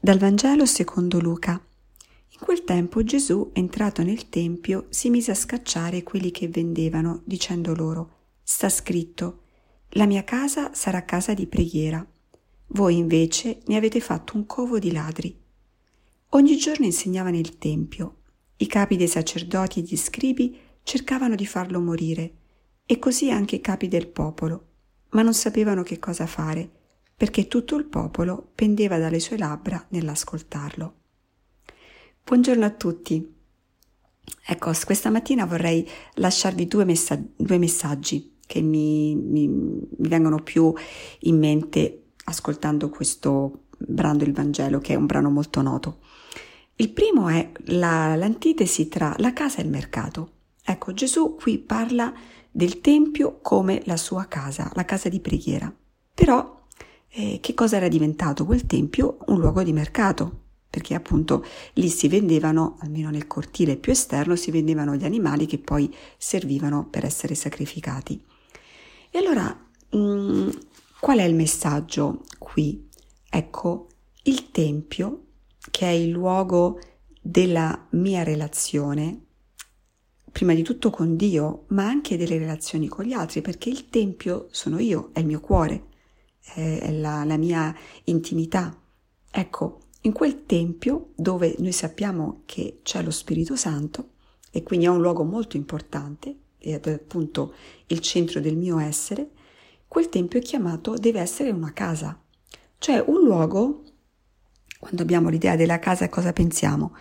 [0.00, 1.50] Dal Vangelo secondo Luca.
[1.50, 7.74] In quel tempo Gesù, entrato nel Tempio, si mise a scacciare quelli che vendevano, dicendo
[7.74, 8.12] loro,
[8.44, 9.42] Sta scritto,
[9.90, 12.06] la mia casa sarà casa di preghiera.
[12.68, 15.36] Voi invece ne avete fatto un covo di ladri.
[16.30, 18.18] Ogni giorno insegnava nel Tempio.
[18.56, 22.34] I capi dei sacerdoti e gli scribi cercavano di farlo morire,
[22.86, 24.66] e così anche i capi del popolo,
[25.10, 26.76] ma non sapevano che cosa fare
[27.18, 30.94] perché tutto il popolo pendeva dalle sue labbra nell'ascoltarlo.
[32.22, 33.34] Buongiorno a tutti.
[34.46, 40.72] Ecco, questa mattina vorrei lasciarvi due, messa- due messaggi che mi, mi, mi, vengono più
[41.22, 45.98] in mente ascoltando questo brano del Vangelo, che è un brano molto noto.
[46.76, 50.34] Il primo è la, l'antitesi tra la casa e il mercato.
[50.64, 52.14] Ecco, Gesù qui parla
[52.48, 55.74] del Tempio come la sua casa, la casa di preghiera.
[56.14, 56.57] Però
[57.10, 59.18] eh, che cosa era diventato quel tempio?
[59.26, 64.50] Un luogo di mercato, perché appunto lì si vendevano, almeno nel cortile più esterno, si
[64.50, 68.22] vendevano gli animali che poi servivano per essere sacrificati.
[69.10, 69.44] E allora,
[69.90, 70.48] mh, mm,
[71.00, 72.86] qual è il messaggio qui?
[73.30, 73.88] Ecco,
[74.24, 75.24] il tempio,
[75.70, 76.78] che è il luogo
[77.20, 79.24] della mia relazione,
[80.30, 84.48] prima di tutto con Dio, ma anche delle relazioni con gli altri, perché il tempio
[84.50, 85.87] sono io, è il mio cuore
[86.54, 88.76] è la, la mia intimità.
[89.30, 94.10] Ecco, in quel tempio dove noi sappiamo che c'è lo Spirito Santo
[94.50, 97.54] e quindi è un luogo molto importante ed è appunto
[97.86, 99.30] il centro del mio essere,
[99.86, 102.20] quel tempio è chiamato, deve essere una casa,
[102.78, 103.82] cioè un luogo,
[104.78, 106.94] quando abbiamo l'idea della casa cosa pensiamo?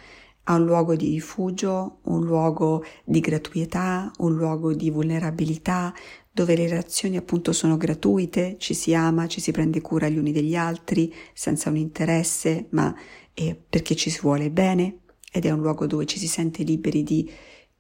[0.50, 5.94] A un luogo di rifugio, un luogo di gratuità, un luogo di vulnerabilità,
[6.38, 10.32] dove le relazioni appunto sono gratuite, ci si ama, ci si prende cura gli uni
[10.32, 12.96] degli altri senza un interesse, ma
[13.34, 15.00] è perché ci si vuole bene
[15.32, 17.28] ed è un luogo dove ci si sente liberi di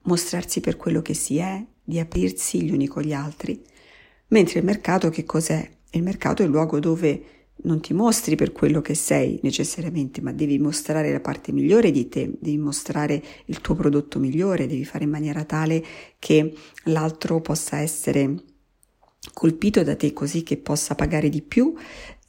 [0.05, 3.61] mostrarsi per quello che si è, di aprirsi gli uni con gli altri.
[4.29, 5.69] Mentre il mercato che cos'è?
[5.91, 10.31] Il mercato è il luogo dove non ti mostri per quello che sei necessariamente, ma
[10.31, 15.05] devi mostrare la parte migliore di te, devi mostrare il tuo prodotto migliore, devi fare
[15.05, 15.83] in maniera tale
[16.19, 16.53] che
[16.85, 18.43] l'altro possa essere
[19.33, 21.73] colpito da te così che possa pagare di più.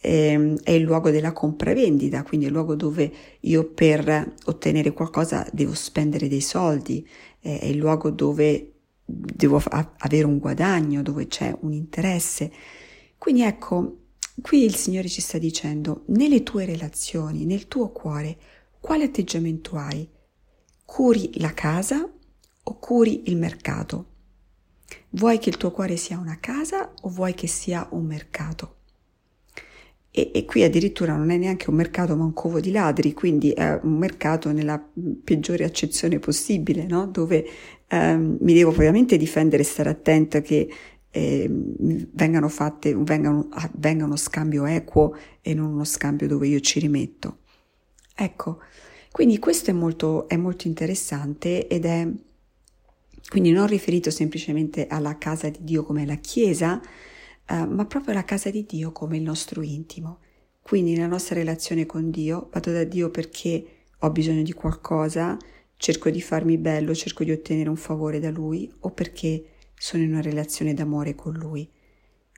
[0.00, 5.47] Eh, è il luogo della compravendita, quindi è il luogo dove io per ottenere qualcosa
[5.53, 7.06] devo spendere dei soldi,
[7.41, 8.72] è il luogo dove
[9.05, 9.60] devo
[9.99, 12.53] avere un guadagno, dove c'è un interesse.
[13.16, 13.97] Quindi ecco,
[14.41, 18.37] Qui il Signore ci sta dicendo, nelle tue relazioni, nel tuo cuore,
[18.78, 20.09] quale atteggiamento hai?
[20.84, 22.09] Curi la casa
[22.62, 24.06] o curi il mercato?
[25.10, 28.77] Vuoi che il tuo cuore sia una casa o vuoi che sia un mercato?
[30.10, 33.50] E, e, qui addirittura non è neanche un mercato ma un covo di ladri, quindi
[33.50, 34.82] è un mercato nella
[35.25, 37.06] peggiore accezione possibile, no?
[37.06, 37.44] dove
[37.88, 40.69] ehm, mi devo ovviamente difendere e stare attenta che
[41.10, 46.80] eh, vengano fatte, vengano, venga uno scambio equo e non uno scambio dove io ci
[46.80, 47.38] rimetto.
[48.14, 48.60] Ecco,
[49.10, 52.08] quindi questo è molto, è molto interessante ed è
[53.28, 56.80] quindi non riferito semplicemente alla casa di Dio come la Chiesa,
[57.47, 60.20] eh, ma proprio alla casa di Dio come il nostro intimo.
[60.62, 63.66] Quindi nella nostra relazione con Dio vado da Dio perché
[63.98, 65.36] ho bisogno di qualcosa,
[65.76, 69.44] cerco di farmi bello, cerco di ottenere un favore da Lui o perché
[69.78, 71.69] sono in una relazione d'amore con lui.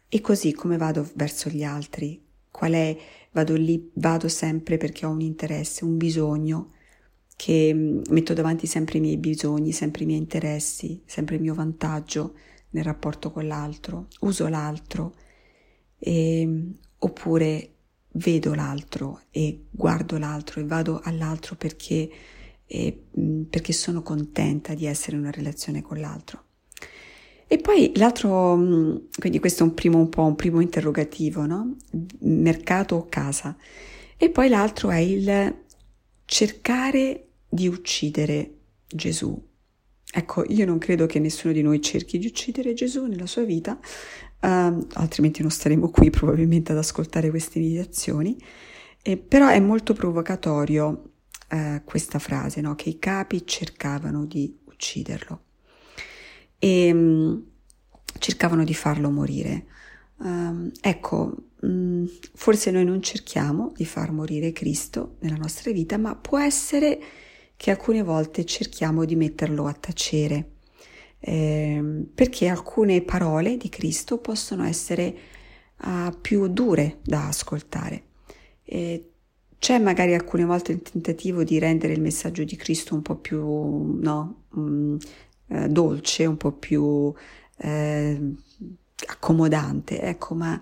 [0.09, 2.23] E così come vado verso gli altri?
[2.51, 2.97] Qual è?
[3.33, 6.73] Vado lì, vado sempre perché ho un interesse, un bisogno,
[7.37, 11.55] che mm, metto davanti sempre i miei bisogni, sempre i miei interessi, sempre il mio
[11.55, 12.35] vantaggio
[12.71, 15.15] nel rapporto con l'altro, uso l'altro,
[15.99, 17.75] e, mm, oppure
[18.15, 22.11] vedo l'altro e guardo l'altro e vado all'altro perché,
[22.67, 26.45] e, mm, perché sono contenta di essere in una relazione con l'altro.
[27.53, 31.75] E poi l'altro, mm, quindi questo è un primo, un po' un primo interrogativo, no?
[32.21, 33.57] Mercato o casa.
[34.17, 35.57] E poi l'altro è il
[36.27, 39.37] cercare di uccidere Gesù.
[40.13, 43.81] Ecco, io non credo che nessuno di noi cerchi di uccidere Gesù nella sua vita,
[44.43, 48.39] uh, altrimenti non staremo qui probabilmente ad ascoltare queste meditazioni,
[49.03, 51.15] eh, però è molto provocatorio
[51.51, 52.77] uh, questa frase, no?
[52.77, 55.47] che i capi cercavano di ucciderlo
[56.61, 57.43] e um,
[58.19, 59.65] cercavano di farlo morire.
[60.19, 66.15] Um, ecco, um, forse noi non cerchiamo di far morire Cristo nella nostra vita, ma
[66.15, 67.01] può essere
[67.57, 70.51] che alcune volte cerchiamo di metterlo a tacere,
[71.19, 75.15] eh, perché alcune parole di Cristo possono essere
[75.83, 78.05] uh, più dure da ascoltare.
[78.65, 79.11] E
[79.59, 83.43] c'è magari alcune volte il tentativo di rendere il messaggio di Cristo un po' più
[83.43, 84.97] no, um,
[85.51, 87.13] eh, dolce, un po' più
[87.59, 88.35] eh,
[89.07, 90.61] accomodante, ecco, ma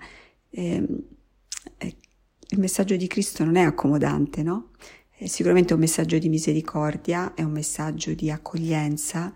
[0.50, 1.02] ehm,
[1.78, 1.96] eh,
[2.50, 4.70] il messaggio di Cristo non è accomodante, no?
[5.10, 9.32] È sicuramente un messaggio di misericordia, è un messaggio di accoglienza.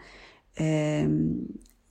[0.55, 1.47] Ehm,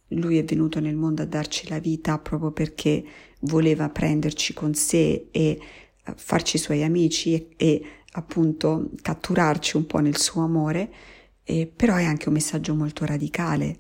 [0.09, 3.03] lui è venuto nel mondo a darci la vita proprio perché
[3.41, 5.59] voleva prenderci con sé e
[6.15, 10.91] farci suoi amici e, e appunto catturarci un po' nel suo amore,
[11.43, 13.79] eh, però è anche un messaggio molto radicale,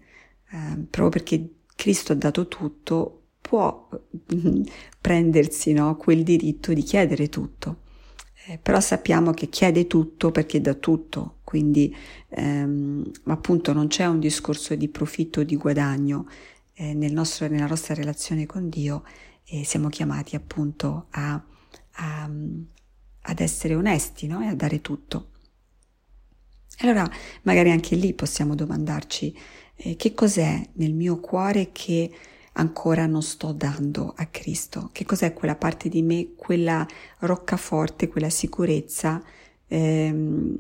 [0.51, 3.89] eh, proprio perché Cristo ha dato tutto, può
[5.01, 7.79] prendersi no, quel diritto di chiedere tutto.
[8.47, 11.95] Eh, però sappiamo che chiede tutto perché dà tutto, quindi
[12.29, 16.27] ehm, appunto non c'è un discorso di profitto o di guadagno
[16.73, 19.03] eh, nel nostro, nella nostra relazione con Dio
[19.45, 21.43] e siamo chiamati appunto a
[21.93, 22.29] a,
[23.21, 24.41] ad essere onesti no?
[24.41, 25.29] e a dare tutto.
[26.81, 27.09] Allora
[27.43, 29.37] magari anche lì possiamo domandarci
[29.75, 32.11] eh, che cos'è nel mio cuore che
[32.53, 36.85] ancora non sto dando a Cristo, che cos'è quella parte di me, quella
[37.19, 39.23] roccaforte, quella sicurezza
[39.67, 40.55] ehm,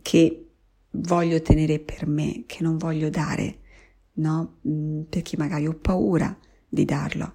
[0.00, 0.46] che
[0.90, 3.58] voglio tenere per me, che non voglio dare,
[4.14, 4.58] no?
[4.68, 6.36] Mm, perché magari ho paura
[6.68, 7.32] di darlo.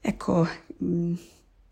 [0.00, 0.46] Ecco,
[0.82, 1.14] mm,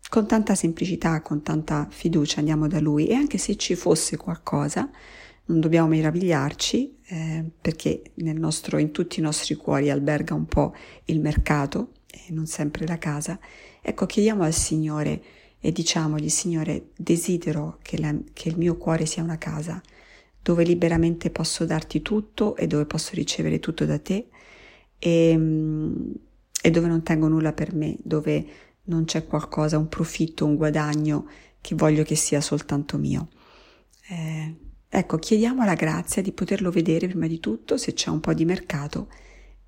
[0.09, 4.89] con tanta semplicità, con tanta fiducia andiamo da Lui e anche se ci fosse qualcosa,
[5.45, 10.73] non dobbiamo meravigliarci eh, perché nostro, in tutti i nostri cuori alberga un po'
[11.05, 13.39] il mercato e non sempre la casa.
[13.81, 15.21] Ecco, chiediamo al Signore
[15.59, 19.81] e diciamogli, Signore, desidero che, la, che il mio cuore sia una casa
[20.41, 24.27] dove liberamente posso darti tutto e dove posso ricevere tutto da te
[24.99, 26.11] e, mm,
[26.61, 28.45] e dove non tengo nulla per me, dove
[28.83, 31.27] non c'è qualcosa, un profitto, un guadagno
[31.61, 33.29] che voglio che sia soltanto mio.
[34.07, 34.55] Eh,
[34.97, 38.45] ecco, chiediamo la grazia di poterlo vedere prima di tutto se c'è un po' di
[38.45, 39.09] mercato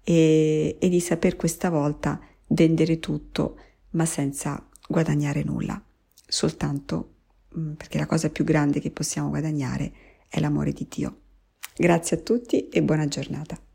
[0.04, 3.60] e, e di saper questa volta vendere tutto
[3.92, 5.82] ma senza guadagnare nulla,
[6.26, 7.16] soltanto
[7.58, 9.92] mm, perché la cosa più grande che possiamo guadagnare
[10.30, 11.18] è l'amore di Dio.
[11.76, 13.67] Grazie a tutti e buona giornata.